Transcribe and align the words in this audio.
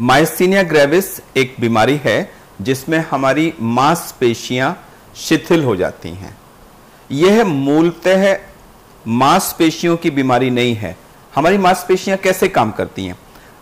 Myasthenia 0.00 0.62
gravis 0.62 1.20
एक 1.36 1.54
बीमारी 1.60 2.00
है, 2.04 2.32
जिसमें 2.62 2.98
हमारी 3.10 3.52
मांसपेशियाँ 3.60 4.86
शिथिल 5.16 5.64
हो 5.64 5.76
जाती 5.76 6.08
हैं। 6.08 6.36
यह 7.10 7.44
मूलतः 7.44 8.36
मांसपेशियों 9.06 9.96
की 9.96 10.10
बीमारी 10.10 10.50
नहीं 10.50 10.74
है। 10.74 10.96
हमारी 11.34 11.58
मांसपेशियाँ 11.58 12.18
कैसे 12.18 12.48
काम 12.48 12.70
करती 12.70 13.06
हैं? 13.06 13.16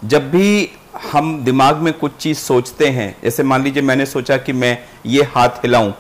जब 0.04 0.30
भी 0.30 0.70
हम 1.12 1.44
दिमाग 1.44 1.76
में 1.76 1.92
कुछ 1.92 2.16
चीज़ 2.16 2.38
सोचते 2.38 2.88
हैं, 2.88 3.16
जैसे 3.24 3.42
मान 3.42 3.62
लीजिए 3.62 3.82
मैंने 3.82 4.06
सोचा 4.06 4.36
कि 4.36 4.52
मैं 4.52 4.78
ये 5.06 5.22
हाथ 5.22 5.48
हिलाऊं 5.48 5.90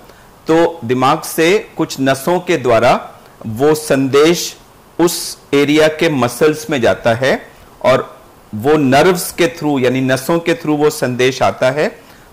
तो 0.46 0.80
दिमाग 0.84 1.22
से 1.22 1.58
कुछ 1.76 1.96
नसों 2.00 2.40
के 2.40 2.56
द्वारा 2.56 2.92
वो 3.46 3.74
संदेश 3.74 4.56
उस 5.00 5.38
एरिया 5.54 5.88
के 5.88 6.08
मसल्स 6.08 6.70
में 6.70 6.80
जाता 6.80 7.14
है 7.14 7.48
और 7.82 8.23
वो 8.54 8.76
नर्व्स 8.76 9.32
के 9.32 9.46
थ्रू, 9.46 9.78
यानी 9.78 10.00
नसों 10.00 10.38
के 10.38 10.54
थ्रू 10.54 10.76
वो 10.76 10.90
संदेश 10.90 11.42
आता 11.42 11.70
है। 11.70 11.88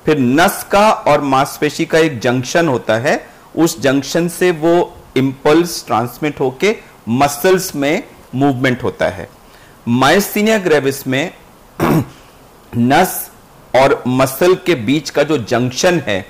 फिर 0.06 0.20
नस 0.20 0.66
का 0.72 0.92
और 0.92 1.22
मांसपेशी 1.22 1.86
का 1.86 1.98
एक 1.98 2.20
जंक्शन 2.20 2.68
होता 2.68 2.98
है। 2.98 3.28
उस 3.56 3.82
जंक्शन 3.82 4.28
से 4.28 4.52
वो 4.52 4.98
इंपल्स 5.18 5.86
ट्रांसमिट 5.86 6.40
होके 6.40 6.76
मसल्स 7.10 7.76
में 7.76 8.04
मूवमेंट 8.36 8.84
होता 8.84 9.08
है। 9.08 9.30
माइस्थीनिया 9.88 10.58
ग्रेविस 10.58 11.08
में 11.08 11.34
नस 12.78 13.32
और 13.76 14.04
मसल 14.08 14.56
के 14.56 14.76
बीच 14.76 15.10
का 15.10 15.24
जो 15.24 15.38
जंक्शन 15.38 16.00
है, 16.00 16.26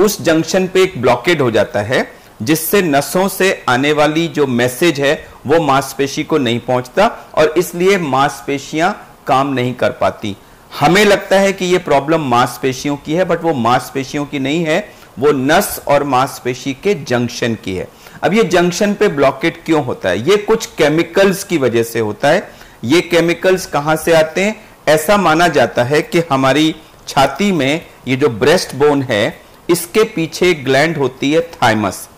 उस 0.00 0.22
जंक्शन 0.22 0.66
पे 0.66 0.82
एक 0.82 1.02
ब्लॉकेड 1.02 1.42
हो 1.42 1.50
जाता 1.50 1.80
है, 1.80 2.12
जिससे 2.42 2.82
नसों 2.82 3.28
से 3.28 3.64
आने 3.68 3.92
वाली 3.92 4.28
जो 4.28 4.46
मैसेज 4.46 5.00
है, 5.00 5.28
वो 5.46 5.60
मांसपेशी 5.60 6.24
को 6.24 6.38
नहीं 6.38 6.60
पहुँचता। 6.60 7.30
और 7.34 7.54
इसलिए 7.58 7.98
मांसपेशियाँ 7.98 9.04
काम 9.28 9.52
नहीं 9.54 9.74
कर 9.74 9.90
पाती। 9.90 10.36
हमें 10.72 11.04
लगता 11.04 11.38
है 11.38 11.52
कि 11.52 11.64
ये 11.64 11.78
प्रॉब्लम 11.78 12.28
मांसपेशियों 12.30 12.96
की 12.96 13.14
है 13.14 13.24
बट 13.24 13.42
वो 13.42 13.54
मांसपेशियों 13.54 14.24
की 14.26 14.38
नहीं 14.38 14.64
है, 14.64 14.78
वो 15.18 15.32
नस 15.32 15.80
और 15.88 16.04
मांसपेशी 16.04 16.72
के 16.74 16.94
जंक्शन 17.04 17.54
की 17.54 17.74
है। 17.76 17.88
अब 18.22 18.34
ये 18.34 18.44
जंक्शन 18.44 18.94
पे 18.94 19.08
ब्लॉकेट 19.08 19.62
क्यों 19.64 19.84
होता 19.84 20.08
है? 20.08 20.28
ये 20.28 20.36
कुछ 20.38 20.66
केमिकल्स 20.78 21.44
की 21.44 21.58
वजह 21.58 21.82
से 21.82 22.00
होता 22.00 22.28
है। 22.28 22.48
ये 22.84 23.00
केमिकल्स 23.00 23.66
कहाँ 23.66 23.96
से 23.96 24.12
आते 24.12 24.44
हैं? 24.44 24.54
ऐसा 24.88 25.16
माना 25.16 25.48
जाता 25.48 25.84
है 25.84 26.02
कि 26.02 26.22
हमारी 26.30 26.74
छाती 27.08 27.50
में 27.52 27.86
ये 28.08 28.16
जो 28.16 28.28
ब्रेस्ट 28.28 28.74
बोन 28.74 29.02
है, 29.02 29.40
इसके 29.70 30.04
पीछे 30.04 30.52
ग्लैंड 30.54 30.96
होती 30.96 31.32
है 31.32 31.40
थाइमस 31.52 32.08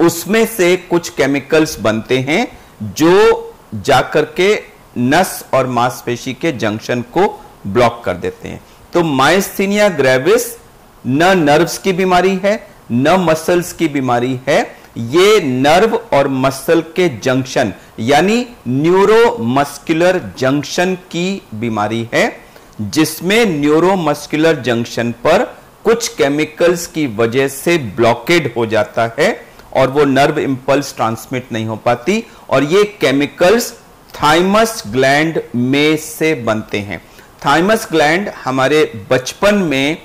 उसमें 0.00 0.44
से 0.46 0.76
कुछ 0.90 1.08
केमिकल्स 1.08 1.78
बनते 1.80 2.18
हैं 2.20 2.46
जो 2.94 3.54
जाकर 3.76 4.24
के 4.36 4.54
नस 4.98 5.44
और 5.54 5.66
मांसपेशी 5.66 6.32
के 6.34 6.52
जंक्शन 6.52 7.02
को 7.12 7.28
ब्लॉक 7.66 8.02
कर 8.04 8.14
देते 8.14 8.48
हैं। 8.48 8.60
तो 8.92 9.02
माइस्थीनिया 9.02 9.88
ग्रेविस 9.88 10.56
न 11.04 11.36
नर्व्स 11.38 11.78
की 11.78 11.92
बीमारी 11.92 12.34
है, 12.44 12.68
न 12.92 13.16
मसल्स 13.20 13.72
की 13.72 13.88
बीमारी 13.88 14.38
है। 14.48 14.60
ये 14.98 15.40
नर्व 15.40 15.94
और 16.12 16.28
मसल 16.28 16.80
के 16.96 17.08
जंक्शन, 17.18 17.72
यानी 18.00 18.46
न्यूरोमस्कुलर 18.68 20.20
जंक्शन 20.38 20.94
की 21.10 21.42
बीमारी 21.54 22.08
है, 22.14 22.40
जिसमें 22.80 23.44
न्यूरोमस्कुलर 23.60 24.60
जंक्शन 24.60 25.12
पर 25.24 25.44
कुछ 25.84 26.08
केमिकल्स 26.08 26.86
की 26.86 27.06
वजह 27.16 27.48
से 27.48 27.76
ब्लॉकेड 27.96 28.52
हो 28.56 28.66
जाता 28.66 29.10
है 29.18 29.30
और 29.76 29.90
वो 29.90 30.04
नर्व 30.04 30.38
इंपल्स 30.38 30.94
ट्रांसमिट 30.96 31.52
नहीं 31.52 31.66
हो 31.66 31.76
पाती। 31.76 32.22
और 32.50 32.64
ये 32.64 32.82
केमिकल्स 33.00 33.72
थाइमस 34.22 34.82
ग्लैंड 34.86 35.40
में 35.54 35.96
से 35.96 36.34
बनते 36.34 36.78
हैं। 36.78 37.00
थाइमस 37.44 37.86
ग्लैंड 37.92 38.28
हमारे 38.44 38.80
बचपन 39.10 39.54
में 39.64 39.96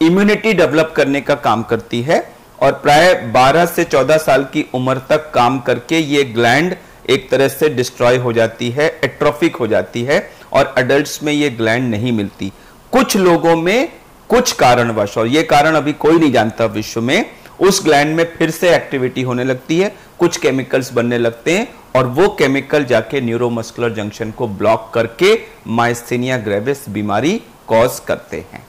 इम्यूनिटी 0.00 0.52
डेवलप 0.52 0.92
करने 0.96 1.20
का 1.20 1.34
काम 1.34 1.62
करती 1.62 2.00
है 2.02 2.18
और 2.62 2.72
प्राय 2.72 3.12
12 3.32 3.66
से 3.66 3.84
14 3.84 4.18
साल 4.18 4.44
की 4.44 4.64
उम्र 4.74 5.02
तक 5.10 5.30
काम 5.34 5.58
करके 5.60 5.98
ये 5.98 6.24
ग्लैंड 6.24 6.74
एक 7.10 7.30
तरह 7.30 7.48
से 7.48 7.68
डिस्ट्रॉय 7.68 8.16
हो 8.16 8.32
जाती 8.32 8.70
है 8.70 8.88
एट्रोफिक 9.04 9.56
हो 9.56 9.66
जाती 9.66 10.02
है 10.02 10.20
और 10.52 10.74
अडल्ट्स 10.78 11.22
में 11.22 11.32
ये 11.32 11.50
ग्लैंड 11.50 11.88
नहीं 11.90 12.12
मिलती। 12.12 12.52
कुछ 12.92 13.16
लोगों 13.16 13.56
में 13.56 13.88
कुछ 14.30 14.52
कारणवश, 14.52 15.16
और 15.18 15.26
ये 15.26 15.42
कारण 15.42 15.74
अभी 15.74 15.92
कोई 15.92 16.18
नहीं 16.18 16.32
जानता 16.32 16.64
विश्व 16.66 17.00
में 17.00 17.24
उस 17.60 17.84
ग्लैंड 17.84 18.16
में 18.16 18.24
फिर 18.36 18.50
से 18.50 18.74
एक्टिविटी 18.74 19.22
होने 19.22 19.44
लगती 19.44 19.78
है, 19.78 19.94
कुछ 20.18 20.36
केमिकल्स 20.36 20.92
बनने 20.92 21.18
लगते 21.18 21.56
हैं 21.58 21.68
और 21.96 22.06
वो 22.06 22.28
केमिकल 22.28 22.84
जाके 22.84 23.20
न्यूरोमस्कुलर 23.20 23.92
जंक्शन 23.94 24.30
को 24.30 24.46
ब्लॉक 24.48 24.90
करके 24.94 25.38
माइस्थीनिया 25.66 26.36
ग्रेविस 26.38 26.88
बीमारी 26.88 27.40
कॉज 27.68 28.00
करते 28.00 28.44
हैं। 28.52 28.66